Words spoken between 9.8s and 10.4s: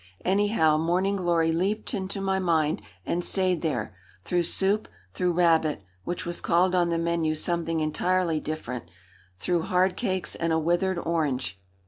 cakes